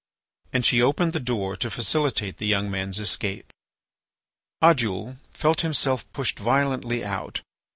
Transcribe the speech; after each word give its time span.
And 0.51 0.65
she 0.65 0.81
opened 0.81 1.13
the 1.13 1.19
door 1.19 1.55
to 1.57 1.69
facilitate 1.69 2.37
the 2.37 2.47
young 2.47 2.71
man's 2.71 2.99
escape. 2.99 3.53
Oddoul 4.59 5.17
felt 5.31 5.61
himself 5.61 6.11
pushed 6.11 6.39
violently 6.39 7.05
out. 7.05 7.41